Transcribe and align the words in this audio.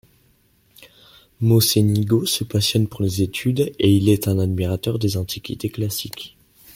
Mocenigo 1.41 2.25
se 2.25 2.43
passionne 2.43 2.87
pour 2.87 3.03
les 3.03 3.21
études 3.21 3.71
et 3.77 3.91
il 3.95 4.09
est 4.09 4.27
un 4.27 4.39
admirateur 4.39 4.97
des 4.97 5.15
antiquités 5.15 5.69
classiques. 5.69 6.35